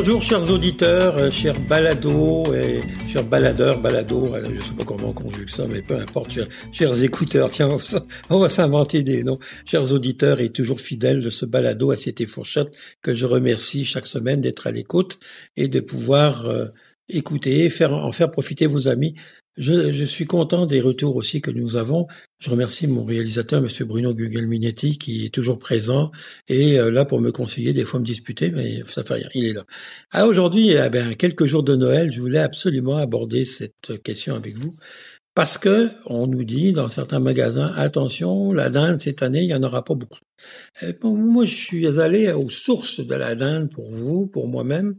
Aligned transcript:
Bonjour 0.00 0.22
chers 0.22 0.48
auditeurs, 0.52 1.18
euh, 1.18 1.28
chers 1.28 1.58
balados 1.58 2.54
et 2.54 2.82
chers 3.08 3.24
baladeurs, 3.24 3.80
balados, 3.80 4.32
je 4.44 4.48
ne 4.48 4.60
sais 4.60 4.74
pas 4.78 4.84
comment 4.84 5.08
on 5.08 5.12
conjugue 5.12 5.48
ça, 5.48 5.66
mais 5.66 5.82
peu 5.82 5.96
importe, 5.96 6.38
chers, 6.70 7.02
écouteurs, 7.02 7.50
tiens, 7.50 7.68
on 8.30 8.38
va 8.38 8.48
s'inventer 8.48 9.02
des 9.02 9.24
noms. 9.24 9.40
Chers 9.64 9.92
auditeurs 9.92 10.38
et 10.38 10.50
toujours 10.50 10.78
fidèles 10.78 11.20
de 11.20 11.30
ce 11.30 11.46
balado 11.46 11.90
à 11.90 11.96
cette 11.96 12.24
fourchette 12.26 12.78
que 13.02 13.12
je 13.12 13.26
remercie 13.26 13.84
chaque 13.84 14.06
semaine 14.06 14.40
d'être 14.40 14.68
à 14.68 14.70
l'écoute 14.70 15.18
et 15.56 15.66
de 15.66 15.80
pouvoir 15.80 16.46
euh, 16.46 16.66
écouter, 17.08 17.70
faire, 17.70 17.92
en 17.92 18.12
faire 18.12 18.30
profiter 18.30 18.66
vos 18.66 18.88
amis 18.88 19.14
je, 19.58 19.90
je, 19.90 20.04
suis 20.04 20.24
content 20.24 20.66
des 20.66 20.80
retours 20.80 21.16
aussi 21.16 21.42
que 21.42 21.50
nous 21.50 21.76
avons. 21.76 22.06
Je 22.38 22.48
remercie 22.48 22.86
mon 22.86 23.04
réalisateur, 23.04 23.60
Monsieur 23.60 23.84
Bruno 23.84 24.14
Gugelminetti, 24.14 24.98
qui 24.98 25.26
est 25.26 25.34
toujours 25.34 25.58
présent 25.58 26.12
et 26.46 26.78
euh, 26.78 26.90
là 26.90 27.04
pour 27.04 27.20
me 27.20 27.32
conseiller, 27.32 27.72
des 27.72 27.84
fois 27.84 27.98
me 27.98 28.04
disputer, 28.04 28.52
mais 28.52 28.82
ça 28.84 29.02
fait 29.02 29.14
rien, 29.14 29.28
il 29.34 29.44
est 29.46 29.52
là. 29.52 29.64
Alors 30.12 30.28
aujourd'hui, 30.28 30.70
eh 30.70 30.88
ben, 30.90 31.14
quelques 31.16 31.46
jours 31.46 31.64
de 31.64 31.74
Noël, 31.74 32.12
je 32.12 32.20
voulais 32.20 32.38
absolument 32.38 32.96
aborder 32.98 33.44
cette 33.44 34.00
question 34.02 34.36
avec 34.36 34.56
vous 34.56 34.74
parce 35.34 35.58
que 35.58 35.90
on 36.06 36.26
nous 36.28 36.44
dit 36.44 36.72
dans 36.72 36.88
certains 36.88 37.20
magasins, 37.20 37.72
attention, 37.76 38.52
la 38.52 38.70
dinde 38.70 39.00
cette 39.00 39.22
année, 39.22 39.42
il 39.42 39.48
y 39.48 39.54
en 39.54 39.62
aura 39.62 39.84
pas 39.84 39.94
beaucoup. 39.94 40.20
Euh, 40.84 40.92
moi, 41.02 41.44
je 41.44 41.54
suis 41.54 42.00
allé 42.00 42.30
aux 42.32 42.48
sources 42.48 43.00
de 43.04 43.14
la 43.14 43.34
dinde 43.34 43.70
pour 43.70 43.90
vous, 43.90 44.26
pour 44.26 44.46
moi-même. 44.48 44.96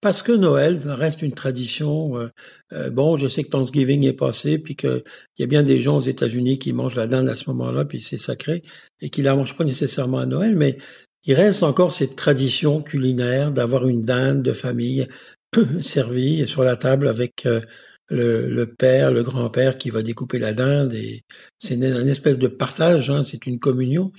Parce 0.00 0.22
que 0.22 0.30
Noël 0.32 0.78
reste 0.84 1.22
une 1.22 1.34
tradition. 1.34 2.16
Euh, 2.18 2.28
euh, 2.72 2.90
bon, 2.90 3.16
je 3.16 3.26
sais 3.26 3.42
que 3.42 3.50
Thanksgiving 3.50 4.06
est 4.06 4.12
passé, 4.12 4.58
puis 4.58 4.76
qu'il 4.76 5.02
y 5.38 5.42
a 5.42 5.46
bien 5.46 5.64
des 5.64 5.80
gens 5.80 5.96
aux 5.96 6.00
États-Unis 6.00 6.58
qui 6.58 6.72
mangent 6.72 6.94
la 6.94 7.08
dinde 7.08 7.28
à 7.28 7.34
ce 7.34 7.50
moment-là, 7.50 7.84
puis 7.84 8.00
c'est 8.00 8.18
sacré, 8.18 8.62
et 9.00 9.10
qui 9.10 9.22
la 9.22 9.34
mangent 9.34 9.56
pas 9.56 9.64
nécessairement 9.64 10.18
à 10.18 10.26
Noël, 10.26 10.54
mais 10.56 10.78
il 11.24 11.34
reste 11.34 11.64
encore 11.64 11.94
cette 11.94 12.14
tradition 12.14 12.80
culinaire 12.80 13.50
d'avoir 13.50 13.88
une 13.88 14.02
dinde 14.02 14.42
de 14.42 14.52
famille 14.52 15.06
servie 15.82 16.46
sur 16.46 16.62
la 16.62 16.76
table 16.76 17.08
avec 17.08 17.44
euh, 17.46 17.60
le, 18.08 18.64
père, 18.66 19.10
le 19.10 19.22
grand-père 19.24 19.78
qui 19.78 19.90
va 19.90 20.02
découper 20.02 20.38
la 20.38 20.52
dinde, 20.52 20.94
et 20.94 21.22
c'est 21.58 21.74
une, 21.74 22.08
espèce 22.08 22.38
de 22.38 22.48
partage, 22.48 23.10
hein, 23.10 23.24
c'est 23.24 23.46
une 23.46 23.58
communion. 23.58 24.12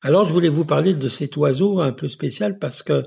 Alors, 0.00 0.28
je 0.28 0.32
voulais 0.32 0.48
vous 0.48 0.64
parler 0.64 0.94
de 0.94 1.08
cet 1.08 1.36
oiseau 1.36 1.80
un 1.80 1.92
peu 1.92 2.08
spécial 2.08 2.58
parce 2.58 2.82
que 2.82 3.04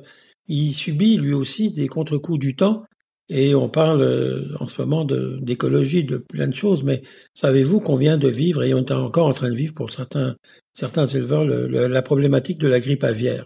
il 0.48 0.73
subit 0.73 1.17
lui 1.17 1.34
aussi 1.34 1.72
des 1.72 1.88
contre-coups 1.88 2.40
du 2.40 2.56
temps. 2.56 2.86
Et 3.30 3.56
on 3.56 3.67
parle 3.67 4.02
euh, 4.02 4.56
en 4.62 4.67
ce 4.67 4.81
moment 4.81 5.04
d'écologie, 5.04 6.06
de, 6.06 6.17
plein 6.17 6.48
de 6.48 6.56
choses, 6.56 6.84
mais 6.84 7.02
savez-vous 7.34 7.81
qu'on 7.81 7.98
vient 7.98 8.17
de 8.17 8.30
vivre, 8.30 8.64
et 8.64 8.73
on 8.73 8.78
est 8.78 8.92
encore 8.92 9.28
en 9.28 9.34
train 9.34 9.50
de 9.50 9.56
vivre 9.56 9.73
pour 9.73 9.92
certains, 9.92 10.38
certains 10.73 11.06
éleveurs, 11.08 11.44
la 11.44 12.02
problématique 12.02 12.58
de 12.58 12.70
la 12.70 12.80
grippe 12.80 13.04
aviaire? 13.04 13.45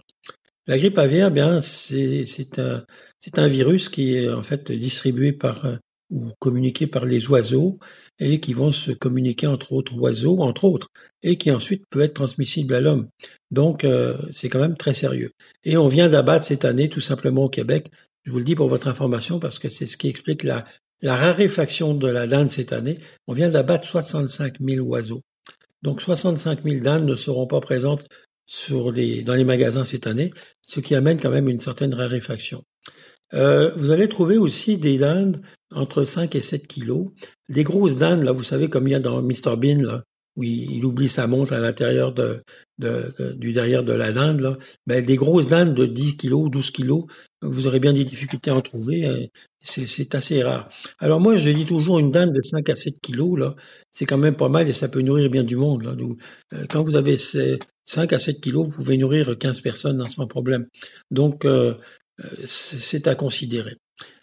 La 0.68 0.78
grippe 0.78 0.98
aviaire, 0.98 1.32
bien, 1.32 1.60
c'est 1.60 2.58
un, 2.60 2.84
un 3.36 3.48
virus 3.48 3.88
qui 3.88 4.16
est 4.16 4.30
en 4.30 4.44
fait 4.44 4.70
distribué 4.70 5.32
par 5.32 5.64
euh, 5.64 5.76
ou 6.12 6.30
communiqué 6.38 6.86
par 6.86 7.06
les 7.06 7.26
oiseaux 7.28 7.74
et 8.18 8.38
qui 8.38 8.52
vont 8.52 8.70
se 8.70 8.92
communiquer 8.92 9.46
entre 9.46 9.72
autres 9.72 9.96
oiseaux, 9.98 10.38
entre 10.40 10.64
autres, 10.64 10.88
et 11.22 11.36
qui 11.36 11.50
ensuite 11.50 11.84
peut 11.90 12.02
être 12.02 12.14
transmissible 12.14 12.74
à 12.74 12.80
l'homme. 12.80 13.08
Donc 13.50 13.84
euh, 13.84 14.16
c'est 14.30 14.48
quand 14.48 14.60
même 14.60 14.76
très 14.76 14.94
sérieux. 14.94 15.32
Et 15.64 15.76
on 15.76 15.88
vient 15.88 16.08
d'abattre 16.08 16.44
cette 16.44 16.64
année 16.64 16.88
tout 16.88 17.00
simplement 17.00 17.44
au 17.44 17.48
Québec. 17.48 17.90
Je 18.24 18.30
vous 18.30 18.38
le 18.38 18.44
dis 18.44 18.54
pour 18.54 18.68
votre 18.68 18.88
information 18.88 19.40
parce 19.40 19.58
que 19.58 19.68
c'est 19.68 19.86
ce 19.86 19.96
qui 19.96 20.08
explique 20.08 20.44
la, 20.44 20.62
la 21.00 21.16
raréfaction 21.16 21.94
de 21.94 22.08
la 22.08 22.26
dinde 22.26 22.50
cette 22.50 22.72
année. 22.72 22.98
On 23.26 23.32
vient 23.32 23.48
d'abattre 23.48 23.86
65 23.86 24.60
000 24.60 24.86
oiseaux. 24.86 25.22
Donc 25.82 26.00
65 26.00 26.62
000 26.64 26.80
dindes 26.80 27.06
ne 27.06 27.16
seront 27.16 27.46
pas 27.46 27.60
présentes 27.60 28.06
sur 28.46 28.92
les, 28.92 29.22
dans 29.22 29.34
les 29.34 29.44
magasins 29.44 29.84
cette 29.84 30.06
année, 30.06 30.30
ce 30.60 30.80
qui 30.80 30.94
amène 30.94 31.18
quand 31.18 31.30
même 31.30 31.48
une 31.48 31.58
certaine 31.58 31.94
raréfaction. 31.94 32.62
Euh, 33.34 33.72
vous 33.76 33.90
allez 33.90 34.08
trouver 34.08 34.36
aussi 34.36 34.78
des 34.78 34.98
dindes 34.98 35.40
entre 35.74 36.04
5 36.04 36.34
et 36.34 36.40
7 36.40 36.66
kilos. 36.66 37.08
Des 37.48 37.64
grosses 37.64 37.96
dindes, 37.96 38.22
là, 38.22 38.32
vous 38.32 38.44
savez, 38.44 38.68
comme 38.68 38.88
il 38.88 38.92
y 38.92 38.94
a 38.94 39.00
dans 39.00 39.22
Mr. 39.22 39.56
Bean, 39.56 39.82
là, 39.82 40.02
où 40.36 40.44
il, 40.44 40.84
oublie 40.84 41.08
sa 41.08 41.26
montre 41.26 41.52
à 41.52 41.60
l'intérieur 41.60 42.12
de, 42.12 42.42
du 43.36 43.52
derrière 43.52 43.84
de 43.84 43.92
la 43.92 44.12
dinde, 44.12 44.40
là. 44.40 44.56
Ben, 44.86 45.04
des 45.04 45.16
grosses 45.16 45.46
dindes 45.46 45.74
de 45.74 45.86
10 45.86 46.16
kilos, 46.16 46.50
12 46.50 46.70
kilos, 46.70 47.04
vous 47.42 47.66
aurez 47.66 47.80
bien 47.80 47.92
des 47.92 48.04
difficultés 48.04 48.50
à 48.50 48.54
en 48.54 48.60
trouver. 48.60 49.04
Hein. 49.06 49.18
C'est 49.60 50.14
assez 50.14 50.42
rare. 50.42 50.68
Alors 50.98 51.20
moi, 51.20 51.36
je 51.36 51.50
dis 51.50 51.66
toujours 51.66 51.98
une 51.98 52.10
dinde 52.10 52.32
de 52.32 52.40
5 52.42 52.68
à 52.70 52.76
7 52.76 52.94
kilos, 53.02 53.38
là, 53.38 53.54
c'est 53.90 54.06
quand 54.06 54.18
même 54.18 54.36
pas 54.36 54.48
mal 54.48 54.68
et 54.68 54.72
ça 54.72 54.88
peut 54.88 55.02
nourrir 55.02 55.28
bien 55.28 55.44
du 55.44 55.56
monde. 55.56 55.82
Là. 55.82 55.94
Euh, 56.54 56.64
quand 56.70 56.82
vous 56.82 56.96
avez 56.96 57.16
5 57.84 58.12
à 58.12 58.18
7 58.18 58.40
kilos, 58.40 58.68
vous 58.68 58.74
pouvez 58.74 58.96
nourrir 58.96 59.36
15 59.38 59.60
personnes 59.60 60.06
sans 60.08 60.26
problème. 60.26 60.64
Donc, 61.10 61.44
euh, 61.44 61.74
euh, 62.20 62.28
c'est 62.46 63.06
à 63.06 63.14
considérer. 63.14 63.76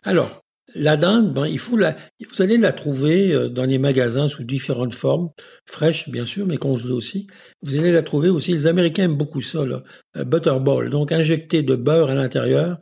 Alors, 0.03 0.41
la 0.75 0.97
dinde, 0.97 1.33
ben, 1.33 1.47
il 1.47 1.59
faut 1.59 1.77
la, 1.77 1.95
vous 2.19 2.41
allez 2.41 2.57
la 2.57 2.71
trouver 2.71 3.33
euh, 3.33 3.49
dans 3.49 3.65
les 3.65 3.77
magasins 3.77 4.27
sous 4.27 4.43
différentes 4.43 4.93
formes, 4.93 5.29
fraîches 5.65 6.09
bien 6.09 6.25
sûr, 6.25 6.45
mais 6.45 6.57
congelées 6.57 6.93
aussi. 6.93 7.27
Vous 7.61 7.75
allez 7.75 7.91
la 7.91 8.03
trouver 8.03 8.29
aussi. 8.29 8.51
Les 8.51 8.67
Américains 8.67 9.03
aiment 9.03 9.17
beaucoup 9.17 9.41
ça, 9.41 9.65
là, 9.65 9.83
euh, 10.17 10.23
butterball, 10.23 10.89
donc 10.89 11.11
injecter 11.11 11.63
de 11.63 11.75
beurre 11.75 12.09
à 12.09 12.15
l'intérieur 12.15 12.77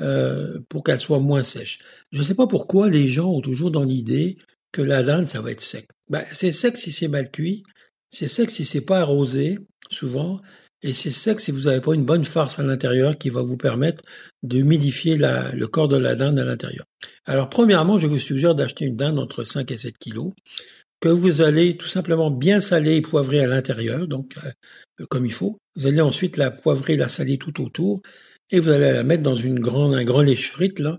euh, 0.00 0.58
pour 0.68 0.82
qu'elle 0.82 1.00
soit 1.00 1.20
moins 1.20 1.42
sèche. 1.42 1.80
Je 2.12 2.20
ne 2.20 2.24
sais 2.24 2.34
pas 2.34 2.46
pourquoi 2.46 2.88
les 2.88 3.06
gens 3.06 3.30
ont 3.30 3.40
toujours 3.40 3.70
dans 3.70 3.84
l'idée 3.84 4.38
que 4.72 4.82
la 4.82 5.02
dinde 5.02 5.26
ça 5.26 5.40
va 5.40 5.50
être 5.50 5.60
sec. 5.60 5.86
Ben, 6.10 6.22
c'est 6.32 6.52
sec 6.52 6.76
si 6.76 6.92
c'est 6.92 7.08
mal 7.08 7.30
cuit, 7.30 7.62
c'est 8.10 8.28
sec 8.28 8.50
si 8.50 8.64
c'est 8.64 8.84
pas 8.84 9.00
arrosé 9.00 9.58
souvent, 9.90 10.40
et 10.82 10.92
c'est 10.92 11.10
sec 11.10 11.40
si 11.40 11.50
vous 11.50 11.62
n'avez 11.62 11.80
pas 11.80 11.94
une 11.94 12.04
bonne 12.04 12.24
farce 12.24 12.58
à 12.58 12.62
l'intérieur 12.62 13.18
qui 13.18 13.30
va 13.30 13.42
vous 13.42 13.56
permettre 13.56 14.02
d'humidifier 14.42 15.16
le 15.16 15.66
corps 15.66 15.88
de 15.88 15.96
la 15.96 16.14
dinde 16.14 16.38
à 16.38 16.44
l'intérieur. 16.44 16.84
Alors, 17.26 17.48
premièrement, 17.48 17.98
je 17.98 18.06
vous 18.06 18.18
suggère 18.18 18.54
d'acheter 18.54 18.84
une 18.84 18.96
dinde 18.96 19.18
entre 19.18 19.44
5 19.44 19.70
et 19.70 19.76
7 19.76 19.98
kilos 19.98 20.32
que 21.00 21.08
vous 21.08 21.42
allez 21.42 21.76
tout 21.76 21.86
simplement 21.86 22.30
bien 22.30 22.60
saler 22.60 22.96
et 22.96 23.02
poivrer 23.02 23.40
à 23.40 23.46
l'intérieur, 23.46 24.08
donc 24.08 24.34
euh, 24.44 25.06
comme 25.08 25.26
il 25.26 25.32
faut. 25.32 25.58
Vous 25.76 25.86
allez 25.86 26.00
ensuite 26.00 26.36
la 26.36 26.50
poivrer, 26.50 26.96
la 26.96 27.08
saler 27.08 27.38
tout 27.38 27.62
autour, 27.62 28.00
et 28.50 28.58
vous 28.58 28.70
allez 28.70 28.92
la 28.92 29.04
mettre 29.04 29.22
dans 29.22 29.34
une 29.34 29.60
grande, 29.60 29.94
un 29.94 30.04
grand 30.04 30.22
lèche-frite, 30.22 30.80
là, 30.80 30.98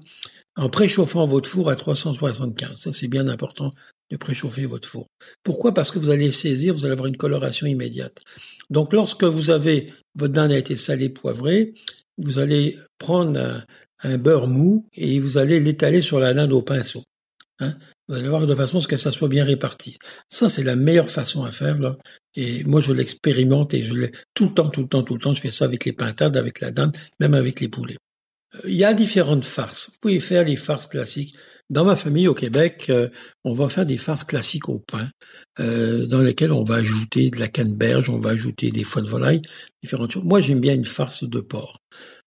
en 0.56 0.70
préchauffant 0.70 1.26
votre 1.26 1.50
four 1.50 1.70
à 1.70 1.76
375. 1.76 2.78
Ça, 2.78 2.92
c'est 2.92 3.08
bien 3.08 3.28
important 3.28 3.72
de 4.10 4.18
préchauffer 4.18 4.66
votre 4.66 4.88
four. 4.88 5.08
Pourquoi? 5.44 5.74
Parce 5.74 5.92
que 5.92 6.00
vous 6.00 6.10
allez 6.10 6.32
saisir, 6.32 6.74
vous 6.74 6.86
allez 6.86 6.94
avoir 6.94 7.08
une 7.08 7.18
coloration 7.18 7.68
immédiate. 7.68 8.24
Donc 8.70 8.94
lorsque 8.94 9.24
vous 9.24 9.50
avez, 9.50 9.94
votre 10.16 10.34
dinde 10.34 10.52
a 10.52 10.58
été 10.58 10.76
salée, 10.76 11.10
poivrée, 11.10 11.74
vous 12.18 12.40
allez 12.40 12.78
prendre 12.98 13.64
un, 14.04 14.18
beurre 14.18 14.48
mou 14.48 14.86
et 14.94 15.20
vous 15.20 15.38
allez 15.38 15.60
l'étaler 15.60 16.02
sur 16.02 16.20
la 16.20 16.34
dinde 16.34 16.54
au 16.54 16.62
pinceau. 16.62 17.04
Hein. 17.60 17.76
Vous 18.08 18.16
allez 18.16 18.28
voir 18.28 18.48
de 18.48 18.56
façon 18.56 18.80
à 18.80 18.82
ce 18.82 18.88
que 18.88 18.98
ça 18.98 19.12
soit 19.12 19.28
bien 19.28 19.44
réparti. 19.44 19.98
Ça, 20.30 20.50
c'est 20.50 20.64
la 20.64 20.76
meilleure 20.76 21.10
façon 21.10 21.44
à 21.44 21.52
faire, 21.52 21.78
là. 21.78 21.96
Et 22.36 22.64
moi, 22.64 22.82
je 22.82 22.92
l'expérimente 22.92 23.74
et 23.74 23.84
je 23.84 23.94
l'ai 23.94 24.12
tout 24.34 24.50
le 24.50 24.54
temps, 24.56 24.70
tout 24.70 24.82
le 24.82 24.88
temps, 24.88 25.04
tout 25.04 25.14
le 25.14 25.20
temps. 25.20 25.34
Je 25.34 25.42
fais 25.42 25.52
ça 25.52 25.66
avec 25.66 25.86
les 25.86 25.94
pintades, 25.94 26.36
avec 26.36 26.60
la 26.60 26.72
dinde, 26.72 26.96
même 27.20 27.36
avec 27.36 27.60
les 27.60 27.68
poulets. 27.68 27.98
Euh, 28.56 28.60
il 28.66 28.76
y 28.76 28.84
a 28.84 28.94
différentes 28.94 29.46
farces. 29.46 29.90
Vous 29.92 29.98
pouvez 30.02 30.20
faire 30.20 30.46
les 30.46 30.56
farces 30.56 30.88
classiques. 30.88 31.36
Dans 31.70 31.86
ma 31.86 31.96
famille 31.96 32.28
au 32.28 32.34
Québec, 32.34 32.88
euh, 32.90 33.10
on 33.44 33.54
va 33.54 33.70
faire 33.70 33.86
des 33.86 33.98
farces 33.98 34.24
classiques 34.24 34.70
au 34.70 34.80
pain, 34.80 35.08
euh, 35.60 36.08
dans 36.08 36.22
lesquelles 36.22 36.52
on 36.52 36.64
va 36.64 36.76
ajouter 36.76 37.30
de 37.30 37.40
la 37.40 37.48
canneberge, 37.48 38.10
on 38.10 38.18
va 38.18 38.32
ajouter 38.32 38.72
des 38.72 38.84
foies 38.84 39.04
de 39.04 39.08
volaille, 39.08 39.44
différentes 39.84 40.10
choses. 40.10 40.24
Moi, 40.24 40.42
j'aime 40.42 40.60
bien 40.60 40.74
une 40.74 40.86
farce 40.86 41.24
de 41.24 41.40
porc, 41.40 41.78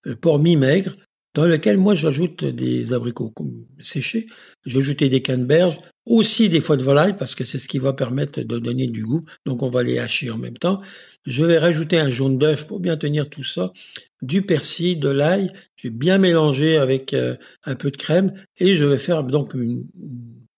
euh, 0.07 0.15
porc 0.15 0.39
mi-maigre, 0.39 0.95
dans 1.35 1.47
lequel 1.47 1.79
moi 1.79 1.95
j'ajoute 1.95 2.45
des 2.45 2.93
abricots 2.93 3.33
séchés, 3.81 4.27
j'ajoute 4.67 5.03
des 5.03 5.23
canneberges, 5.23 5.81
aussi 6.05 6.49
des 6.49 6.61
foies 6.61 6.77
de 6.77 6.83
volaille 6.83 7.17
parce 7.17 7.35
que 7.35 7.45
c'est 7.45 7.59
ce 7.59 7.69
qui 7.69 7.79
va 7.79 7.93
permettre 7.93 8.43
de 8.43 8.59
donner 8.59 8.87
du 8.87 9.05
goût. 9.05 9.25
Donc 9.47 9.63
on 9.63 9.69
va 9.69 9.83
les 9.83 9.99
hacher 9.99 10.31
en 10.31 10.39
même 10.39 10.59
temps. 10.59 10.81
Je 11.27 11.45
vais 11.45 11.59
rajouter 11.59 11.99
un 11.99 12.11
jaune 12.11 12.39
d'œuf 12.39 12.67
pour 12.67 12.81
bien 12.81 12.97
tenir 12.97 13.29
tout 13.29 13.45
ça, 13.45 13.73
du 14.21 14.43
persil, 14.43 14.99
de 14.99 15.09
l'ail. 15.09 15.53
Je 15.77 15.89
vais 15.89 15.95
bien 15.95 16.19
mélanger 16.19 16.77
avec 16.77 17.15
euh, 17.15 17.37
un 17.65 17.77
peu 17.77 17.91
de 17.91 17.97
crème 17.97 18.33
et 18.59 18.77
je 18.77 18.85
vais 18.85 18.99
faire 18.99 19.23
donc 19.23 19.55
une 19.55 19.87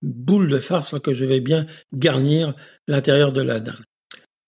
boule 0.03 0.49
de 0.49 0.59
farce 0.59 0.99
que 1.01 1.15
je 1.15 1.25
vais 1.25 1.41
bien 1.41 1.67
garnir 1.93 2.55
l'intérieur 2.89 3.33
de 3.33 3.43
la 3.43 3.61
dinde. 3.61 3.85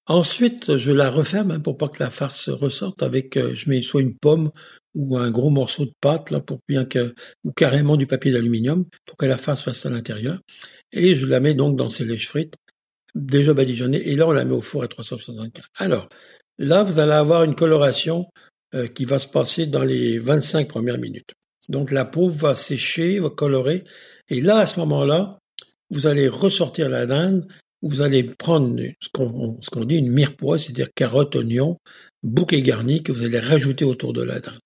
Ensuite, 0.08 0.76
je 0.76 0.92
la 0.92 1.10
referme 1.10 1.50
hein, 1.50 1.60
pour 1.60 1.76
pas 1.76 1.88
que 1.88 2.00
la 2.00 2.10
farce 2.10 2.48
ressorte 2.48 3.02
avec, 3.02 3.36
euh, 3.36 3.52
je 3.54 3.68
mets 3.68 3.82
soit 3.82 4.02
une 4.02 4.16
pomme 4.16 4.52
ou 4.96 5.16
un 5.16 5.30
gros 5.30 5.50
morceau 5.50 5.84
de 5.84 5.92
pâte 6.00 6.30
là 6.30 6.40
pour 6.40 6.58
bien 6.66 6.84
que 6.84 7.14
ou 7.44 7.52
carrément 7.52 7.96
du 7.96 8.06
papier 8.06 8.32
d'aluminium 8.32 8.84
pour 9.04 9.16
que 9.16 9.26
la 9.26 9.38
farce 9.38 9.62
reste 9.62 9.86
à 9.86 9.90
l'intérieur 9.90 10.40
et 10.92 11.14
je 11.14 11.26
la 11.26 11.38
mets 11.38 11.54
donc 11.54 11.76
dans 11.76 11.90
ces 11.90 12.04
lèches 12.04 12.28
frites 12.28 12.54
déjà 13.14 13.54
badigeonnées 13.54 14.08
et 14.08 14.16
là 14.16 14.26
on 14.26 14.32
la 14.32 14.44
met 14.44 14.54
au 14.54 14.60
four 14.60 14.82
à 14.82 14.88
375. 14.88 15.64
Alors 15.76 16.08
là 16.58 16.82
vous 16.82 16.98
allez 16.98 17.12
avoir 17.12 17.44
une 17.44 17.54
coloration 17.54 18.26
euh, 18.74 18.88
qui 18.88 19.04
va 19.04 19.18
se 19.18 19.28
passer 19.28 19.66
dans 19.66 19.84
les 19.84 20.18
25 20.18 20.66
premières 20.66 20.98
minutes. 20.98 21.34
Donc 21.68 21.90
la 21.90 22.04
peau 22.04 22.28
va 22.28 22.54
sécher, 22.54 23.20
va 23.20 23.30
colorer 23.30 23.84
et 24.30 24.40
là 24.40 24.58
à 24.58 24.66
ce 24.66 24.80
moment-là 24.80 25.38
vous 25.90 26.06
allez 26.06 26.26
ressortir 26.26 26.88
la 26.88 27.06
dinde 27.06 27.46
vous 27.82 28.00
allez 28.00 28.24
prendre 28.24 28.80
ce 29.00 29.08
qu'on 29.12 29.58
qu'on 29.70 29.84
dit 29.84 29.96
une 29.96 30.10
mirepoix, 30.10 30.58
c'est-à-dire 30.58 30.88
carotte, 30.94 31.36
oignon, 31.36 31.76
bouquet 32.22 32.62
garni 32.62 33.02
que 33.02 33.12
vous 33.12 33.22
allez 33.22 33.38
rajouter 33.38 33.84
autour 33.84 34.12
de 34.12 34.22
la 34.22 34.40
dinde. 34.40 34.58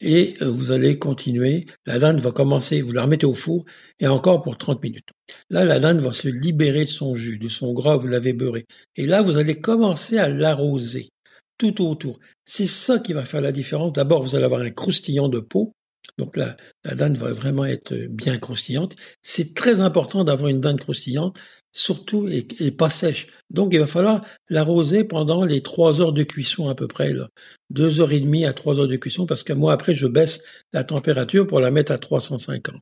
Et 0.00 0.34
euh, 0.42 0.50
vous 0.50 0.72
allez 0.72 0.98
continuer. 0.98 1.66
La 1.86 1.98
dinde 1.98 2.20
va 2.20 2.32
commencer, 2.32 2.82
vous 2.82 2.92
la 2.92 3.02
remettez 3.02 3.26
au 3.26 3.32
four 3.32 3.64
et 4.00 4.06
encore 4.06 4.42
pour 4.42 4.58
30 4.58 4.82
minutes. 4.82 5.08
Là, 5.50 5.64
la 5.64 5.78
dinde 5.78 6.00
va 6.00 6.12
se 6.12 6.28
libérer 6.28 6.84
de 6.84 6.90
son 6.90 7.14
jus, 7.14 7.38
de 7.38 7.48
son 7.48 7.72
gras, 7.72 7.96
vous 7.96 8.08
l'avez 8.08 8.32
beurré. 8.32 8.66
Et 8.96 9.06
là, 9.06 9.22
vous 9.22 9.36
allez 9.36 9.60
commencer 9.60 10.18
à 10.18 10.28
l'arroser 10.28 11.10
tout 11.58 11.82
autour. 11.82 12.18
C'est 12.44 12.66
ça 12.66 12.98
qui 12.98 13.12
va 13.12 13.24
faire 13.24 13.40
la 13.40 13.52
différence. 13.52 13.92
D'abord, 13.92 14.22
vous 14.22 14.34
allez 14.34 14.44
avoir 14.44 14.60
un 14.60 14.70
croustillant 14.70 15.28
de 15.28 15.40
peau. 15.40 15.72
Donc 16.18 16.36
la, 16.36 16.56
la 16.84 16.94
dinde 16.94 17.16
va 17.16 17.32
vraiment 17.32 17.64
être 17.64 17.94
bien 18.08 18.38
croustillante. 18.38 18.94
C'est 19.22 19.54
très 19.54 19.80
important 19.80 20.24
d'avoir 20.24 20.48
une 20.48 20.60
dinde 20.60 20.78
croustillante, 20.78 21.36
surtout 21.72 22.28
et, 22.28 22.70
pas 22.70 22.88
sèche. 22.88 23.26
Donc 23.50 23.74
il 23.74 23.80
va 23.80 23.86
falloir 23.86 24.24
l'arroser 24.48 25.04
pendant 25.04 25.44
les 25.44 25.60
trois 25.60 26.00
heures 26.00 26.12
de 26.12 26.22
cuisson 26.22 26.68
à 26.68 26.74
peu 26.74 26.86
près, 26.86 27.12
là. 27.12 27.28
deux 27.68 28.00
heures 28.00 28.12
et 28.12 28.20
demie 28.20 28.46
à 28.46 28.52
trois 28.52 28.78
heures 28.78 28.88
de 28.88 28.96
cuisson, 28.96 29.26
parce 29.26 29.42
que 29.42 29.52
moi 29.52 29.72
après 29.72 29.94
je 29.94 30.06
baisse 30.06 30.44
la 30.72 30.84
température 30.84 31.46
pour 31.46 31.60
la 31.60 31.72
mettre 31.72 31.90
à 31.90 31.98
350. 31.98 32.76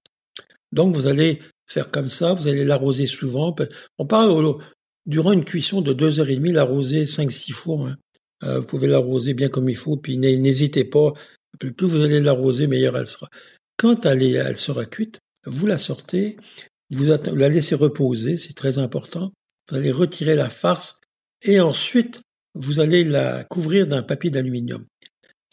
Donc 0.72 0.94
vous 0.94 1.06
allez 1.06 1.40
faire 1.66 1.90
comme 1.90 2.08
ça, 2.08 2.34
vous 2.34 2.48
allez 2.48 2.64
l'arroser 2.64 3.06
souvent. 3.06 3.54
On 3.98 4.06
parle 4.06 4.58
durant 5.06 5.32
une 5.32 5.44
cuisson 5.44 5.80
de 5.80 5.94
deux 5.94 6.20
heures 6.20 6.28
et 6.28 6.36
demie, 6.36 6.52
l'arroser 6.52 7.06
cinq 7.06 7.32
six 7.32 7.52
fois. 7.52 7.88
Hein. 7.88 7.96
Euh, 8.44 8.60
vous 8.60 8.66
pouvez 8.66 8.88
l'arroser 8.88 9.34
bien 9.34 9.48
comme 9.48 9.68
il 9.68 9.76
faut, 9.76 9.96
puis 9.96 10.18
n'hésitez 10.18 10.84
pas. 10.84 11.12
Plus, 11.58 11.86
vous 11.86 12.00
allez 12.00 12.20
l'arroser, 12.20 12.66
meilleure 12.66 12.96
elle 12.96 13.06
sera. 13.06 13.28
Quand 13.76 14.06
elle, 14.06 14.22
elle 14.22 14.56
sera 14.56 14.84
cuite, 14.84 15.20
vous 15.44 15.66
la 15.66 15.78
sortez, 15.78 16.36
vous 16.90 17.04
la 17.04 17.48
laissez 17.48 17.74
reposer, 17.74 18.38
c'est 18.38 18.54
très 18.54 18.78
important. 18.78 19.32
Vous 19.68 19.76
allez 19.76 19.92
retirer 19.92 20.34
la 20.34 20.50
farce 20.50 21.00
et 21.42 21.60
ensuite 21.60 22.22
vous 22.54 22.80
allez 22.80 23.04
la 23.04 23.44
couvrir 23.44 23.86
d'un 23.86 24.02
papier 24.02 24.30
d'aluminium. 24.30 24.84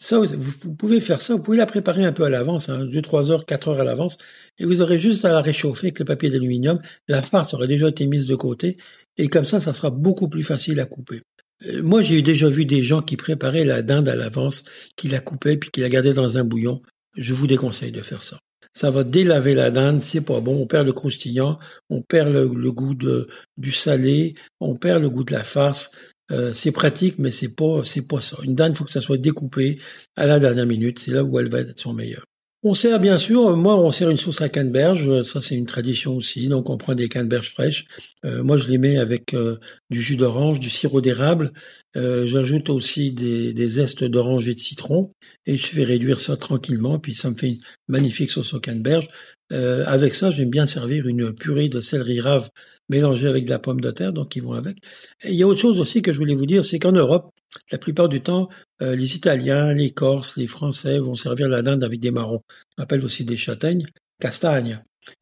Ça, 0.02 0.18
vous, 0.18 0.74
pouvez 0.76 0.98
faire 0.98 1.20
ça, 1.20 1.34
vous 1.34 1.42
pouvez 1.42 1.58
la 1.58 1.66
préparer 1.66 2.04
un 2.04 2.12
peu 2.12 2.24
à 2.24 2.30
l'avance, 2.30 2.70
hein, 2.70 2.86
2, 2.86 3.02
3 3.02 3.30
heures, 3.30 3.44
4 3.44 3.68
heures 3.68 3.80
à 3.80 3.84
l'avance, 3.84 4.16
et 4.58 4.64
vous 4.64 4.80
aurez 4.80 4.98
juste 4.98 5.26
à 5.26 5.32
la 5.32 5.42
réchauffer 5.42 5.88
avec 5.88 5.98
le 5.98 6.06
papier 6.06 6.30
d'aluminium. 6.30 6.80
La 7.06 7.22
farce 7.22 7.52
aurait 7.52 7.68
déjà 7.68 7.88
été 7.88 8.06
mise 8.06 8.26
de 8.26 8.34
côté, 8.34 8.78
et 9.18 9.28
comme 9.28 9.44
ça, 9.44 9.60
ça 9.60 9.74
sera 9.74 9.90
beaucoup 9.90 10.28
plus 10.28 10.42
facile 10.42 10.80
à 10.80 10.86
couper. 10.86 11.20
Euh, 11.66 11.82
moi, 11.82 12.02
j'ai 12.02 12.22
déjà 12.22 12.48
vu 12.48 12.64
des 12.64 12.82
gens 12.82 13.02
qui 13.02 13.16
préparaient 13.16 13.64
la 13.64 13.82
dinde 13.82 14.08
à 14.08 14.16
l'avance, 14.16 14.64
qui 14.96 15.08
la 15.08 15.20
coupaient 15.20 15.56
puis 15.56 15.70
qui 15.70 15.80
la 15.80 15.88
gardaient 15.88 16.12
dans 16.12 16.38
un 16.38 16.44
bouillon. 16.44 16.82
Je 17.16 17.34
vous 17.34 17.46
déconseille 17.46 17.92
de 17.92 18.02
faire 18.02 18.22
ça. 18.22 18.38
Ça 18.72 18.90
va 18.90 19.02
délaver 19.02 19.54
la 19.54 19.70
dinde, 19.70 20.00
c'est 20.00 20.20
pas 20.20 20.40
bon. 20.40 20.62
On 20.62 20.66
perd 20.66 20.86
le 20.86 20.92
croustillant, 20.92 21.58
on 21.88 22.02
perd 22.02 22.32
le, 22.32 22.46
goût 22.72 22.94
de, 22.94 23.26
du 23.56 23.72
salé, 23.72 24.34
on 24.60 24.76
perd 24.76 25.02
le 25.02 25.10
goût 25.10 25.24
de 25.24 25.32
la 25.32 25.42
farce. 25.42 25.90
Euh, 26.30 26.52
c'est 26.52 26.70
pratique, 26.70 27.18
mais 27.18 27.32
c'est 27.32 27.56
pas, 27.56 27.82
c'est 27.82 28.06
pas 28.06 28.20
ça. 28.20 28.36
Une 28.44 28.54
dinde, 28.54 28.74
il 28.74 28.78
faut 28.78 28.84
que 28.84 28.92
ça 28.92 29.00
soit 29.00 29.18
découpé 29.18 29.78
à 30.16 30.26
la 30.26 30.38
dernière 30.38 30.66
minute. 30.66 31.00
C'est 31.00 31.10
là 31.10 31.24
où 31.24 31.38
elle 31.40 31.50
va 31.50 31.60
être 31.60 31.78
son 31.78 31.92
meilleur. 31.92 32.24
On 32.62 32.74
sert 32.74 33.00
bien 33.00 33.16
sûr, 33.16 33.56
moi 33.56 33.80
on 33.80 33.90
sert 33.90 34.10
une 34.10 34.18
sauce 34.18 34.42
à 34.42 34.50
canneberge, 34.50 35.22
ça 35.22 35.40
c'est 35.40 35.54
une 35.54 35.64
tradition 35.64 36.14
aussi, 36.14 36.46
donc 36.46 36.68
on 36.68 36.76
prend 36.76 36.94
des 36.94 37.08
canneberges 37.08 37.52
fraîches. 37.52 37.86
Euh, 38.26 38.42
moi 38.42 38.58
je 38.58 38.68
les 38.68 38.76
mets 38.76 38.98
avec 38.98 39.32
euh, 39.32 39.58
du 39.88 39.98
jus 39.98 40.18
d'orange, 40.18 40.60
du 40.60 40.68
sirop 40.68 41.00
d'érable, 41.00 41.52
euh, 41.96 42.26
j'ajoute 42.26 42.68
aussi 42.68 43.12
des, 43.12 43.68
zestes 43.70 44.04
d'orange 44.04 44.46
et 44.46 44.52
de 44.52 44.58
citron, 44.58 45.10
et 45.46 45.56
je 45.56 45.66
fais 45.66 45.84
réduire 45.84 46.20
ça 46.20 46.36
tranquillement, 46.36 46.98
puis 46.98 47.14
ça 47.14 47.30
me 47.30 47.34
fait 47.34 47.48
une 47.48 47.60
magnifique 47.88 48.30
sauce 48.30 48.52
au 48.52 48.60
canneberge. 48.60 49.08
Euh, 49.52 49.84
avec 49.86 50.14
ça, 50.14 50.30
j'aime 50.30 50.50
bien 50.50 50.66
servir 50.66 51.06
une 51.06 51.34
purée 51.34 51.68
de 51.68 51.80
céleri 51.80 52.20
rave 52.20 52.50
mélangée 52.88 53.26
avec 53.26 53.44
de 53.44 53.50
la 53.50 53.58
pomme 53.58 53.80
de 53.80 53.90
terre, 53.90 54.12
donc 54.12 54.36
ils 54.36 54.42
vont 54.42 54.52
avec. 54.52 54.78
Et 55.24 55.30
il 55.30 55.34
y 55.34 55.42
a 55.42 55.46
autre 55.46 55.60
chose 55.60 55.80
aussi 55.80 56.02
que 56.02 56.12
je 56.12 56.18
voulais 56.18 56.34
vous 56.34 56.46
dire, 56.46 56.64
c'est 56.64 56.78
qu'en 56.78 56.92
Europe, 56.92 57.30
la 57.72 57.78
plupart 57.78 58.08
du 58.08 58.20
temps, 58.20 58.48
euh, 58.82 58.94
les 58.94 59.16
Italiens, 59.16 59.74
les 59.74 59.90
Corses, 59.90 60.36
les 60.36 60.46
Français 60.46 60.98
vont 60.98 61.14
servir 61.14 61.48
la 61.48 61.62
dinde 61.62 61.82
avec 61.84 62.00
des 62.00 62.10
marrons. 62.10 62.42
On 62.78 62.82
appelle 62.82 63.04
aussi 63.04 63.24
des 63.24 63.36
châtaignes, 63.36 63.86
castagnes. 64.20 64.80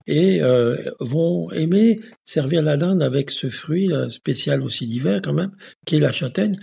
Et 0.09 0.43
euh, 0.43 0.77
vont 0.99 1.51
aimer 1.53 2.01
servir 2.25 2.63
la 2.63 2.77
dinde 2.77 3.01
avec 3.01 3.31
ce 3.31 3.49
fruit 3.49 3.89
spécial 4.11 4.61
aussi 4.63 4.89
d'hiver 4.89 5.21
quand 5.23 5.33
même, 5.33 5.53
qui 5.87 5.97
est 5.97 6.01
la 6.01 6.11
châtaigne, 6.11 6.57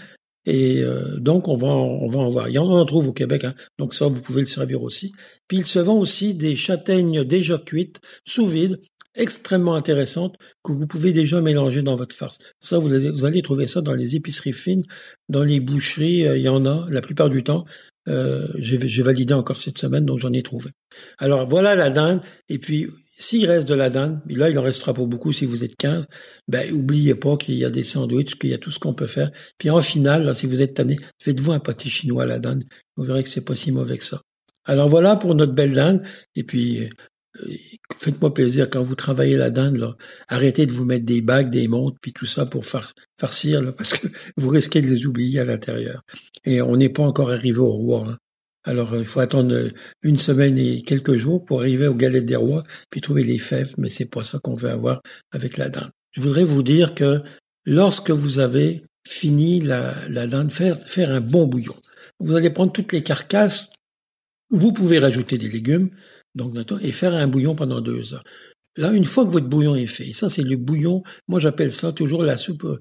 et 0.45 0.81
euh, 0.83 1.17
donc, 1.17 1.47
on 1.47 1.55
va, 1.55 1.67
on 1.67 2.07
va 2.07 2.19
en 2.19 2.29
voir. 2.29 2.49
Il 2.49 2.53
y 2.53 2.57
en, 2.57 2.67
en 2.67 2.85
trouve 2.85 3.07
au 3.07 3.13
Québec, 3.13 3.43
hein. 3.45 3.55
donc 3.79 3.93
ça, 3.93 4.07
vous 4.07 4.21
pouvez 4.21 4.41
le 4.41 4.47
servir 4.47 4.83
aussi. 4.83 5.11
Puis, 5.47 5.57
il 5.57 5.65
se 5.65 5.79
vend 5.79 5.97
aussi 5.97 6.35
des 6.35 6.55
châtaignes 6.55 7.23
déjà 7.23 7.57
cuites, 7.57 7.99
sous 8.25 8.45
vide, 8.45 8.79
extrêmement 9.15 9.75
intéressantes, 9.75 10.35
que 10.63 10.71
vous 10.71 10.87
pouvez 10.87 11.13
déjà 11.13 11.41
mélanger 11.41 11.81
dans 11.81 11.95
votre 11.95 12.15
farce. 12.15 12.39
Ça, 12.59 12.77
vous 12.77 12.93
allez, 12.93 13.09
vous 13.09 13.25
allez 13.25 13.41
trouver 13.41 13.67
ça 13.67 13.81
dans 13.81 13.93
les 13.93 14.15
épiceries 14.15 14.53
fines, 14.53 14.83
dans 15.29 15.43
les 15.43 15.59
boucheries, 15.59 16.27
euh, 16.27 16.37
il 16.37 16.43
y 16.43 16.49
en 16.49 16.65
a 16.65 16.85
la 16.89 17.01
plupart 17.01 17.29
du 17.29 17.43
temps. 17.43 17.65
Euh, 18.07 18.47
J'ai 18.57 19.01
validé 19.01 19.33
encore 19.33 19.59
cette 19.59 19.79
semaine, 19.79 20.05
donc 20.05 20.19
j'en 20.19 20.31
ai 20.33 20.43
trouvé. 20.43 20.69
Alors, 21.17 21.47
voilà 21.47 21.73
la 21.75 21.89
dinde. 21.89 22.21
Et 22.49 22.59
puis, 22.59 22.87
s'il 23.17 23.45
reste 23.45 23.67
de 23.67 23.75
la 23.75 23.89
dinde, 23.89 24.19
et 24.29 24.35
là 24.35 24.49
il 24.49 24.57
en 24.59 24.61
restera 24.61 24.93
pas 24.93 25.05
beaucoup 25.05 25.31
si 25.31 25.45
vous 25.45 25.63
êtes 25.63 25.75
15, 25.77 26.05
ben 26.47 26.71
oubliez 26.73 27.15
pas 27.15 27.37
qu'il 27.37 27.55
y 27.55 27.65
a 27.65 27.69
des 27.69 27.83
sandwichs, 27.83 28.37
qu'il 28.37 28.49
y 28.49 28.53
a 28.53 28.57
tout 28.57 28.71
ce 28.71 28.79
qu'on 28.79 28.93
peut 28.93 29.07
faire. 29.07 29.31
Puis 29.57 29.69
en 29.69 29.81
finale, 29.81 30.35
si 30.35 30.45
vous 30.45 30.61
êtes 30.61 30.73
tanné, 30.73 30.97
faites-vous 31.19 31.53
un 31.53 31.59
pâté 31.59 31.89
chinois 31.89 32.23
à 32.23 32.27
la 32.27 32.39
dinde. 32.39 32.63
Vous 32.97 33.03
verrez 33.03 33.23
que 33.23 33.29
c'est 33.29 33.45
pas 33.45 33.55
si 33.55 33.71
mauvais 33.71 33.97
que 33.97 34.03
ça. 34.03 34.21
Alors 34.65 34.89
voilà 34.89 35.15
pour 35.15 35.35
notre 35.35 35.53
belle 35.53 35.73
dinde. 35.73 36.03
Et 36.35 36.43
puis 36.43 36.83
euh, 36.83 36.89
faites-moi 37.97 38.33
plaisir 38.33 38.69
quand 38.69 38.83
vous 38.83 38.95
travaillez 38.95 39.37
la 39.37 39.49
dinde, 39.49 39.95
arrêtez 40.27 40.65
de 40.65 40.71
vous 40.71 40.85
mettre 40.85 41.05
des 41.05 41.21
bagues, 41.21 41.49
des 41.49 41.67
montres, 41.67 41.97
puis 42.01 42.13
tout 42.13 42.25
ça 42.25 42.45
pour 42.45 42.65
far 42.65 42.93
farcir, 43.19 43.61
là, 43.61 43.71
parce 43.71 43.93
que 43.93 44.07
vous 44.37 44.49
risquez 44.49 44.81
de 44.81 44.87
les 44.87 45.05
oublier 45.05 45.39
à 45.39 45.45
l'intérieur. 45.45 46.01
Et 46.45 46.61
on 46.61 46.75
n'est 46.75 46.89
pas 46.89 47.03
encore 47.03 47.31
arrivé 47.31 47.59
au 47.59 47.71
roi. 47.71 48.05
Hein. 48.07 48.17
Alors, 48.65 48.93
euh, 48.93 48.99
il 48.99 49.05
faut 49.05 49.19
attendre 49.19 49.53
euh, 49.53 49.69
une 50.01 50.17
semaine 50.17 50.57
et 50.57 50.81
quelques 50.81 51.15
jours 51.15 51.45
pour 51.45 51.61
arriver 51.61 51.87
aux 51.87 51.95
galettes 51.95 52.25
des 52.25 52.35
rois, 52.35 52.63
puis 52.89 52.99
trouver 52.99 53.23
les 53.23 53.37
fèves, 53.37 53.75
mais 53.77 53.89
c'est 53.89 54.05
pas 54.05 54.23
ça 54.23 54.39
qu'on 54.39 54.55
veut 54.55 54.69
avoir 54.69 55.01
avec 55.31 55.57
la 55.57 55.69
dinde. 55.69 55.91
Je 56.11 56.21
voudrais 56.21 56.43
vous 56.43 56.63
dire 56.63 56.95
que 56.95 57.21
lorsque 57.65 58.11
vous 58.11 58.39
avez 58.39 58.83
fini 59.07 59.61
la, 59.61 59.95
la 60.09 60.27
dinde, 60.27 60.51
faire, 60.51 61.11
un 61.11 61.21
bon 61.21 61.45
bouillon. 61.45 61.75
Vous 62.19 62.35
allez 62.35 62.49
prendre 62.49 62.71
toutes 62.71 62.91
les 62.91 63.03
carcasses, 63.03 63.69
vous 64.49 64.73
pouvez 64.73 64.97
rajouter 64.99 65.37
des 65.37 65.49
légumes, 65.49 65.91
donc, 66.33 66.55
et 66.81 66.91
faire 66.91 67.13
un 67.13 67.27
bouillon 67.27 67.55
pendant 67.55 67.81
deux 67.81 68.13
heures. 68.13 68.23
Là, 68.77 68.91
une 68.91 69.05
fois 69.05 69.25
que 69.25 69.31
votre 69.31 69.47
bouillon 69.47 69.75
est 69.75 69.85
fait, 69.85 70.11
ça 70.11 70.27
c'est 70.27 70.43
le 70.43 70.57
bouillon, 70.57 71.01
moi 71.27 71.39
j'appelle 71.39 71.71
ça 71.71 71.93
toujours 71.93 72.23
la 72.23 72.35
soupe 72.35 72.65
euh, 72.65 72.79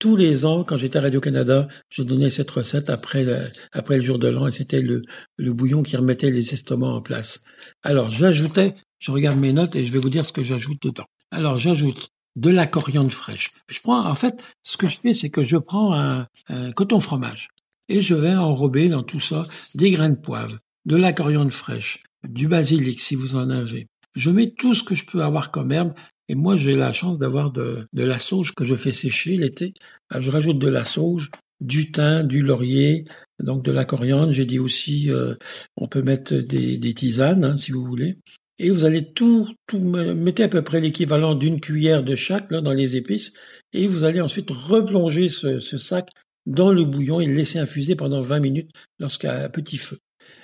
tous 0.00 0.16
les 0.16 0.46
ans, 0.46 0.64
quand 0.64 0.78
j'étais 0.78 0.98
à 0.98 1.02
Radio-Canada, 1.02 1.68
je 1.90 2.02
donnais 2.02 2.30
cette 2.30 2.50
recette 2.50 2.90
après 2.90 3.22
le, 3.22 3.46
après 3.70 3.96
le 3.96 4.02
jour 4.02 4.18
de 4.18 4.28
l'an 4.28 4.48
et 4.48 4.52
c'était 4.52 4.80
le, 4.80 5.02
bouillon 5.38 5.82
qui 5.82 5.96
remettait 5.96 6.30
les 6.30 6.54
estomacs 6.54 6.88
en 6.88 7.02
place. 7.02 7.44
Alors, 7.82 8.10
j'ajoutais, 8.10 8.74
je 8.98 9.12
regarde 9.12 9.38
mes 9.38 9.52
notes 9.52 9.76
et 9.76 9.84
je 9.84 9.92
vais 9.92 9.98
vous 9.98 10.10
dire 10.10 10.24
ce 10.24 10.32
que 10.32 10.42
j'ajoute 10.42 10.82
dedans. 10.82 11.04
Alors, 11.30 11.58
j'ajoute 11.58 12.08
de 12.34 12.48
la 12.48 12.66
coriandre 12.66 13.12
fraîche. 13.12 13.50
Je 13.68 13.80
prends, 13.80 14.04
en 14.04 14.14
fait, 14.14 14.42
ce 14.62 14.78
que 14.78 14.86
je 14.86 14.98
fais, 14.98 15.12
c'est 15.12 15.30
que 15.30 15.44
je 15.44 15.58
prends 15.58 15.92
un, 15.94 16.26
un 16.48 16.72
coton 16.72 16.98
fromage 16.98 17.50
et 17.88 18.00
je 18.00 18.14
vais 18.14 18.34
enrober 18.34 18.88
dans 18.88 19.02
tout 19.02 19.20
ça 19.20 19.44
des 19.74 19.90
grains 19.90 20.10
de 20.10 20.14
poivre, 20.14 20.56
de 20.86 20.96
la 20.96 21.12
coriandre 21.12 21.52
fraîche, 21.52 22.04
du 22.26 22.48
basilic 22.48 23.02
si 23.02 23.16
vous 23.16 23.36
en 23.36 23.50
avez. 23.50 23.86
Je 24.16 24.30
mets 24.30 24.50
tout 24.50 24.74
ce 24.74 24.82
que 24.82 24.94
je 24.94 25.04
peux 25.04 25.22
avoir 25.22 25.50
comme 25.50 25.72
herbe 25.72 25.92
et 26.30 26.36
moi, 26.36 26.54
j'ai 26.54 26.76
la 26.76 26.92
chance 26.92 27.18
d'avoir 27.18 27.50
de, 27.50 27.88
la 27.92 28.20
sauge 28.20 28.54
que 28.54 28.64
je 28.64 28.76
fais 28.76 28.92
sécher 28.92 29.36
l'été. 29.36 29.74
Je 30.16 30.30
rajoute 30.30 30.60
de 30.60 30.68
la 30.68 30.84
sauge, 30.84 31.28
du 31.60 31.90
thym, 31.90 32.22
du 32.22 32.42
laurier, 32.42 33.04
donc 33.40 33.64
de 33.64 33.72
la 33.72 33.84
coriandre. 33.84 34.30
J'ai 34.30 34.46
dit 34.46 34.60
aussi, 34.60 35.10
euh, 35.10 35.34
on 35.76 35.88
peut 35.88 36.02
mettre 36.02 36.36
des, 36.36 36.94
tisanes, 36.94 37.44
hein, 37.44 37.56
si 37.56 37.72
vous 37.72 37.84
voulez. 37.84 38.16
Et 38.60 38.70
vous 38.70 38.84
allez 38.84 39.12
tout, 39.12 39.48
tout 39.66 39.80
mettez 39.80 40.44
à 40.44 40.48
peu 40.48 40.62
près 40.62 40.80
l'équivalent 40.80 41.34
d'une 41.34 41.58
cuillère 41.58 42.04
de 42.04 42.14
chaque 42.14 42.48
dans 42.52 42.72
les 42.72 42.94
épices. 42.94 43.32
Et 43.72 43.88
vous 43.88 44.04
allez 44.04 44.20
ensuite 44.20 44.50
replonger 44.52 45.30
ce, 45.30 45.58
ce 45.58 45.78
sac 45.78 46.10
dans 46.46 46.70
le 46.70 46.84
bouillon 46.84 47.18
et 47.18 47.26
le 47.26 47.34
laisser 47.34 47.58
infuser 47.58 47.96
pendant 47.96 48.20
20 48.20 48.38
minutes 48.38 48.70
lorsqu'à 49.00 49.48
petit 49.48 49.78
feu. 49.78 49.98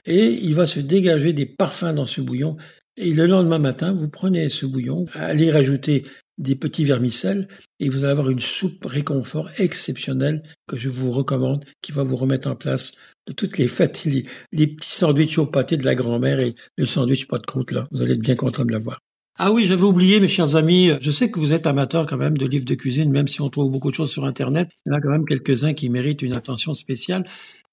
Et 0.04 0.30
il 0.30 0.54
va 0.56 0.66
se 0.66 0.80
dégager 0.80 1.32
des 1.32 1.46
parfums 1.46 1.94
dans 1.94 2.06
ce 2.06 2.20
bouillon 2.20 2.56
et 2.96 3.12
le 3.12 3.26
lendemain 3.26 3.58
matin, 3.58 3.92
vous 3.92 4.08
prenez 4.08 4.48
ce 4.48 4.66
bouillon, 4.66 5.04
allez 5.14 5.50
rajouter 5.50 6.04
des 6.38 6.54
petits 6.54 6.84
vermicelles 6.84 7.48
et 7.80 7.88
vous 7.88 8.04
allez 8.04 8.12
avoir 8.12 8.30
une 8.30 8.40
soupe 8.40 8.84
réconfort 8.84 9.50
exceptionnelle 9.58 10.42
que 10.66 10.76
je 10.76 10.88
vous 10.88 11.12
recommande, 11.12 11.64
qui 11.82 11.92
va 11.92 12.02
vous 12.02 12.16
remettre 12.16 12.48
en 12.48 12.56
place 12.56 12.96
de 13.26 13.32
toutes 13.32 13.58
les 13.58 13.68
fêtes, 13.68 14.04
les, 14.04 14.24
les 14.52 14.66
petits 14.66 14.90
sandwichs 14.90 15.38
au 15.38 15.46
pâté 15.46 15.76
de 15.76 15.84
la 15.84 15.94
grand-mère 15.94 16.40
et 16.40 16.54
le 16.76 16.86
sandwich 16.86 17.26
pas 17.26 17.38
de 17.38 17.46
croûte 17.46 17.72
là. 17.72 17.86
Vous 17.90 18.02
allez 18.02 18.12
être 18.12 18.20
bien 18.20 18.36
content 18.36 18.64
de 18.64 18.72
l'avoir. 18.72 18.98
Ah 19.38 19.52
oui, 19.52 19.66
j'avais 19.66 19.82
oublié, 19.82 20.18
mes 20.18 20.28
chers 20.28 20.56
amis, 20.56 20.92
je 21.02 21.10
sais 21.10 21.30
que 21.30 21.38
vous 21.38 21.52
êtes 21.52 21.66
amateurs 21.66 22.06
quand 22.06 22.16
même 22.16 22.38
de 22.38 22.46
livres 22.46 22.64
de 22.64 22.74
cuisine, 22.74 23.10
même 23.10 23.28
si 23.28 23.42
on 23.42 23.50
trouve 23.50 23.70
beaucoup 23.70 23.90
de 23.90 23.94
choses 23.94 24.10
sur 24.10 24.24
Internet. 24.24 24.70
Il 24.86 24.88
y 24.88 24.92
en 24.92 24.96
a 24.96 25.00
quand 25.00 25.10
même 25.10 25.26
quelques-uns 25.26 25.74
qui 25.74 25.90
méritent 25.90 26.22
une 26.22 26.32
attention 26.32 26.72
spéciale. 26.72 27.22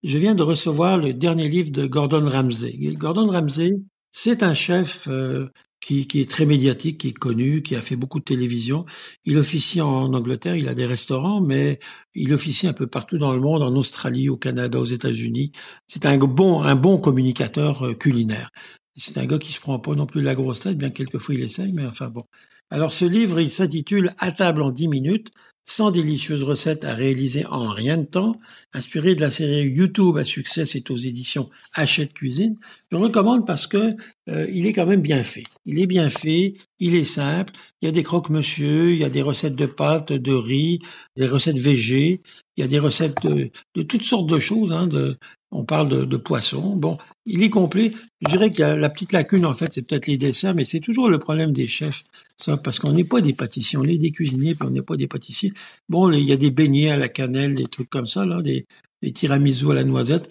Je 0.04 0.18
viens 0.18 0.36
de 0.36 0.44
recevoir 0.44 0.98
le 0.98 1.14
dernier 1.14 1.48
livre 1.48 1.72
de 1.72 1.88
Gordon 1.88 2.26
Ramsay. 2.28 2.76
Gordon 2.96 3.28
Ramsay, 3.30 3.72
c'est 4.14 4.44
un 4.44 4.54
chef 4.54 5.08
euh, 5.10 5.50
qui, 5.82 6.08
qui 6.08 6.22
est 6.22 6.30
très 6.30 6.46
médiatique, 6.46 7.00
qui 7.00 7.10
est 7.10 7.14
connu, 7.14 7.64
qui 7.64 7.76
a 7.76 7.82
fait 7.82 7.96
beaucoup 7.96 8.20
de 8.20 8.24
télévision. 8.24 8.86
Il 9.26 9.38
officie 9.38 9.82
en 9.82 10.14
Angleterre, 10.14 10.56
il 10.56 10.70
a 10.70 10.76
des 10.76 10.86
restaurants, 10.86 11.42
mais 11.42 11.80
il 12.14 12.32
officie 12.34 12.68
un 12.68 12.74
peu 12.74 12.88
partout 12.88 13.18
dans 13.18 13.34
le 13.34 13.42
monde, 13.42 13.64
en 13.64 13.76
Australie, 13.76 14.30
au 14.30 14.38
Canada, 14.38 14.80
aux 14.80 14.86
États-Unis. 14.86 15.52
C'est 15.88 16.06
un 16.06 16.18
bon, 16.18 16.62
un 16.62 16.76
bon 16.76 17.00
communicateur 17.00 17.86
euh, 17.88 17.94
culinaire. 17.96 18.52
C'est 18.96 19.18
un 19.18 19.26
gars 19.26 19.40
qui 19.40 19.52
se 19.52 19.60
prend 19.60 19.80
pas 19.80 19.96
non 19.96 20.06
plus 20.06 20.22
la 20.22 20.36
grosse 20.36 20.60
tête, 20.62 20.78
bien 20.78 20.92
quelquefois 20.92 21.34
il 21.34 21.42
essaye, 21.42 21.74
mais 21.74 21.86
enfin 21.86 22.10
bon. 22.10 22.24
Alors 22.70 22.94
ce 22.94 23.06
livre, 23.06 23.40
il 23.40 23.52
s'intitule 23.52 24.14
À 24.20 24.32
table 24.32 24.62
en 24.62 24.70
10 24.70 24.88
minutes, 24.88 25.32
100 25.66 25.92
délicieuses 25.92 26.44
recettes 26.44 26.84
à 26.84 26.94
réaliser 26.94 27.46
en 27.46 27.70
rien 27.70 27.98
de 27.98 28.04
temps, 28.04 28.40
inspiré 28.74 29.16
de 29.16 29.22
la 29.22 29.32
série 29.32 29.70
YouTube 29.70 30.18
à 30.18 30.26
succès, 30.26 30.66
c'est 30.66 30.92
aux 30.92 30.98
éditions 30.98 31.50
Hachette 31.74 32.14
Cuisine. 32.14 32.58
Je 32.92 32.98
le 32.98 33.04
recommande 33.04 33.48
parce 33.48 33.68
que 33.68 33.96
euh, 34.30 34.48
il 34.52 34.68
est 34.68 34.74
quand 34.74 34.86
même 34.86 35.02
bien 35.02 35.24
fait. 35.24 35.46
Il 35.66 35.80
est 35.80 35.88
bien 35.88 36.10
fait, 36.10 36.56
il 36.80 36.96
est 36.96 37.06
simple. 37.06 37.54
Il 37.82 37.86
y 37.86 37.90
a 37.90 37.92
des 37.92 38.04
croque-monsieur, 38.04 38.92
il 38.92 38.98
y 38.98 39.06
a 39.06 39.10
des 39.10 39.22
recettes 39.22 39.56
de 39.56 39.66
pâtes, 39.66 40.12
de 40.12 40.34
riz, 40.34 40.80
des 41.16 41.28
recettes 41.28 41.60
végé, 41.60 42.22
il 42.58 42.62
y 42.62 42.64
a 42.64 42.68
des 42.68 42.80
recettes 42.80 43.24
de, 43.24 43.50
toutes 43.84 44.04
sortes 44.04 44.30
de 44.30 44.40
choses, 44.40 44.74
hein, 44.74 44.88
de, 44.88 45.18
on 45.54 45.64
parle 45.64 46.08
de, 46.08 46.18
poisson. 46.18 46.76
Bon, 46.76 46.98
il 47.26 47.44
est 47.44 47.50
complet. 47.50 47.94
Je 48.22 48.30
dirais 48.30 48.52
que 48.52 48.64
la, 48.64 48.90
petite 48.90 49.12
lacune, 49.12 49.46
en 49.46 49.54
fait, 49.54 49.72
c'est 49.74 49.88
peut-être 49.88 50.08
les 50.08 50.18
desserts, 50.18 50.56
mais 50.56 50.66
c'est 50.66 50.80
toujours 50.80 51.10
le 51.10 51.20
problème 51.20 51.52
des 51.52 51.68
chefs, 51.68 52.04
ça, 52.38 52.58
parce 52.58 52.80
qu'on 52.80 52.92
n'est 52.92 53.04
pas 53.04 53.22
des 53.22 53.34
pâtissiers, 53.34 53.78
on 53.78 53.84
est 53.84 53.98
des 53.98 54.12
cuisiniers, 54.12 54.56
puis 54.56 54.68
on 54.68 54.72
n'est 54.72 54.82
pas 54.82 54.96
des 54.96 55.08
pâtissiers. 55.08 55.54
Bon, 55.90 56.12
il 56.12 56.24
y 56.24 56.34
a 56.34 56.38
des 56.38 56.50
beignets 56.50 56.90
à 56.90 56.98
la 56.98 57.08
cannelle, 57.08 57.54
des 57.54 57.66
trucs 57.66 57.90
comme 57.90 58.08
ça, 58.08 58.26
là, 58.26 58.42
des, 58.42 58.66
des 59.02 59.14
à 59.32 59.38
la 59.38 59.84
noisette. 59.84 60.30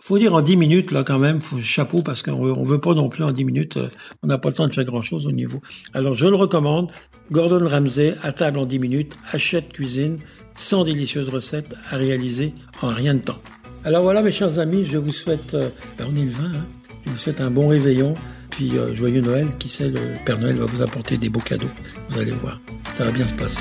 Faut 0.00 0.18
dire 0.18 0.34
en 0.34 0.42
dix 0.42 0.56
minutes, 0.56 0.90
là, 0.90 1.02
quand 1.02 1.18
même, 1.18 1.40
faut 1.40 1.58
chapeau, 1.58 2.02
parce 2.02 2.22
qu'on 2.22 2.32
on 2.32 2.62
veut 2.62 2.80
pas 2.80 2.94
non 2.94 3.08
plus 3.08 3.24
en 3.24 3.32
dix 3.32 3.44
minutes, 3.44 3.76
euh, 3.76 3.88
on 4.22 4.28
n'a 4.28 4.38
pas 4.38 4.50
le 4.50 4.54
temps 4.54 4.68
de 4.68 4.74
faire 4.74 4.84
grand 4.84 5.02
chose 5.02 5.26
au 5.26 5.32
niveau. 5.32 5.60
Alors, 5.92 6.14
je 6.14 6.26
le 6.26 6.36
recommande. 6.36 6.90
Gordon 7.30 7.66
Ramsay, 7.66 8.14
à 8.22 8.32
table 8.32 8.58
en 8.58 8.66
dix 8.66 8.78
minutes, 8.78 9.14
achète 9.32 9.72
cuisine, 9.72 10.18
100 10.56 10.84
délicieuses 10.84 11.30
recettes 11.30 11.74
à 11.90 11.96
réaliser 11.96 12.54
en 12.82 12.88
rien 12.88 13.14
de 13.14 13.20
temps. 13.20 13.40
Alors 13.84 14.02
voilà, 14.02 14.22
mes 14.22 14.30
chers 14.30 14.58
amis, 14.58 14.82
je 14.84 14.96
vous 14.96 15.12
souhaite, 15.12 15.52
euh, 15.52 15.68
ben 15.98 16.06
on 16.10 16.16
est 16.16 16.24
le 16.24 16.30
20, 16.30 16.44
hein, 16.44 16.66
je 17.04 17.10
vous 17.10 17.18
souhaite 17.18 17.42
un 17.42 17.50
bon 17.50 17.68
réveillon, 17.68 18.14
puis 18.48 18.78
euh, 18.78 18.94
joyeux 18.94 19.20
Noël. 19.20 19.48
Qui 19.58 19.68
sait, 19.68 19.90
le 19.90 20.16
Père 20.24 20.38
Noël 20.38 20.56
va 20.56 20.64
vous 20.64 20.80
apporter 20.80 21.18
des 21.18 21.28
beaux 21.28 21.40
cadeaux. 21.40 21.70
Vous 22.08 22.18
allez 22.18 22.32
voir, 22.32 22.58
ça 22.94 23.04
va 23.04 23.10
bien 23.10 23.26
se 23.26 23.34
passer. 23.34 23.60